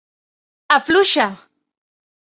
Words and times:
Afluixa! 0.77 1.29